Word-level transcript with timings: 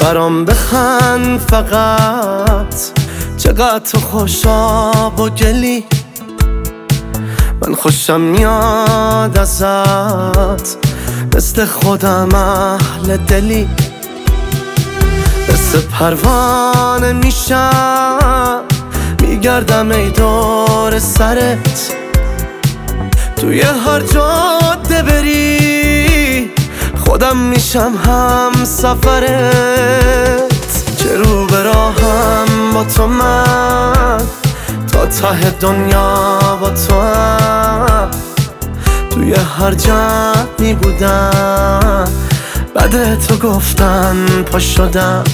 برام 0.00 0.44
بخند 0.44 1.40
فقط. 1.40 2.74
چقدر 3.36 3.78
تو 3.78 3.98
خوشاب 3.98 5.20
و 5.20 5.28
گلی؟ 5.28 5.84
من 7.62 7.74
خوشم 7.74 8.20
میاد 8.20 9.38
ازت. 9.38 10.76
مثل 11.36 11.64
خودم 11.64 12.34
اهل 12.34 13.16
دلی. 13.16 13.68
مثل 15.48 15.80
پروانه 15.80 17.12
میشم. 17.12 18.62
میگردم 19.20 19.90
ای 19.90 20.10
دور 20.10 20.98
سرت. 20.98 21.92
توی 23.36 23.60
هر 23.60 24.00
بری 24.00 24.57
خودم 27.18 27.36
میشم 27.36 27.92
هم 28.06 28.64
سفرت. 28.64 30.48
چه 30.98 31.16
رو 31.16 31.46
به 31.46 31.62
با 32.74 32.84
تو 32.84 33.06
من؟ 33.06 34.18
تا 34.92 35.06
ته 35.06 35.50
دنیا 35.50 36.38
با 36.60 36.70
تو 36.70 37.00
هم. 37.00 38.10
توی 39.10 39.34
هر 39.34 39.74
جمعی 39.74 40.74
بودم. 40.74 42.08
بعد 42.74 43.26
تو 43.26 43.36
گفتن 43.36 44.26
پا 44.52 44.58
شدم. 44.58 45.24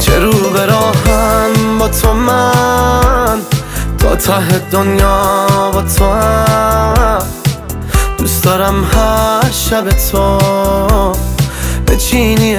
چه 0.00 0.18
رو 0.18 0.32
به 0.32 0.66
با 1.78 1.88
تو 1.88 2.14
من؟ 2.14 3.38
تا 3.98 4.16
ته 4.16 4.58
دنیا 4.70 5.46
با 5.72 5.82
تو 5.82 6.04
هم. 6.04 7.41
دوست 8.22 8.44
دارم 8.44 8.84
هر 8.84 9.50
شب 9.50 9.88
تو 9.88 10.38
به 11.86 11.96
چینی 11.96 12.54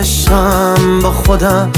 با 1.03 1.11
خودم 1.11 1.71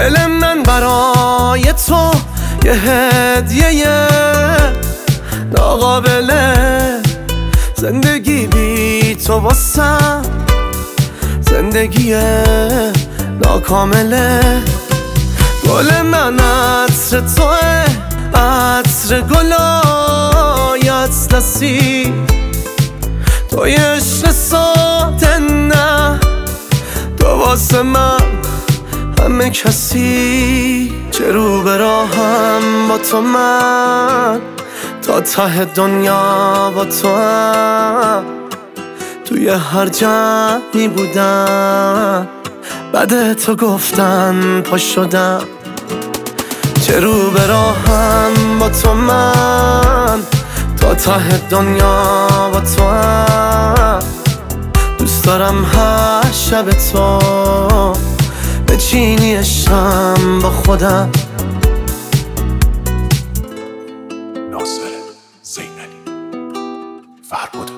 دل 0.00 0.26
من 0.26 0.62
برای 0.62 1.72
تو 1.86 2.10
یه 2.64 2.72
هدیه 2.72 4.08
ناقابله 5.52 7.02
زندگی 7.76 8.46
بی 8.46 9.14
تو 9.14 9.32
واسم. 9.32 10.22
زندگی 11.40 12.14
ناکامله 13.44 14.62
گل 15.68 16.02
من 16.02 16.40
عطر 16.40 17.20
توه 17.20 17.84
عطر 18.34 19.20
گلای 19.20 20.88
اطلسی 20.88 22.14
توی 23.50 23.74
عشق 23.74 24.30
ساده 24.30 25.38
نه 25.38 26.20
تو 27.18 27.26
واسه 27.26 27.82
من. 27.82 28.19
همه 29.40 29.50
کسی 29.50 30.92
چه 31.10 31.32
رو 31.32 31.68
راهم 31.68 32.88
با 32.88 32.98
تو 32.98 33.20
من؟ 33.20 34.40
تا 35.02 35.20
ته 35.20 35.64
دنیا 35.64 36.72
با 36.74 36.84
تو 36.84 37.08
هم. 37.08 38.24
توی 39.24 39.48
هر 39.48 39.86
جمعی 39.86 40.88
بودم. 40.88 42.28
بعد 42.92 43.32
تو 43.32 43.56
گفتن 43.56 44.60
پا 44.60 44.78
شدم. 44.78 45.42
چه 46.82 47.00
رو 47.00 47.30
راهم 47.48 48.58
با 48.58 48.68
تو 48.68 48.94
من؟ 48.94 50.20
تا 50.80 50.94
ته 50.94 51.38
دنیا 51.50 52.28
با 52.52 52.60
تو 52.60 52.84
هم. 52.84 53.98
دوست 54.98 55.24
دارم 55.24 55.64
هر 55.64 56.32
شب 56.32 56.70
تو. 56.70 58.09
چینی 58.90 59.34
عشقم 59.34 60.40
با 60.42 60.50
خودم. 60.50 61.10
ناصر 64.50 64.90
زینالی 65.42 66.00
فرهاد. 67.30 67.70